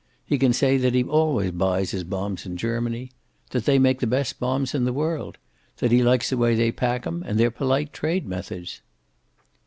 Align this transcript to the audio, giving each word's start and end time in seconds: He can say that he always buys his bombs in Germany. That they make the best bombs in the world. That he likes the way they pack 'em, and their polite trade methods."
He 0.25 0.39
can 0.39 0.51
say 0.51 0.77
that 0.77 0.95
he 0.95 1.03
always 1.03 1.51
buys 1.51 1.91
his 1.91 2.03
bombs 2.03 2.47
in 2.47 2.57
Germany. 2.57 3.11
That 3.51 3.65
they 3.65 3.77
make 3.77 3.99
the 3.99 4.07
best 4.07 4.39
bombs 4.39 4.73
in 4.73 4.83
the 4.85 4.91
world. 4.93 5.37
That 5.77 5.91
he 5.91 6.01
likes 6.01 6.31
the 6.31 6.37
way 6.37 6.55
they 6.55 6.71
pack 6.71 7.05
'em, 7.05 7.21
and 7.21 7.39
their 7.39 7.51
polite 7.51 7.93
trade 7.93 8.27
methods." 8.27 8.81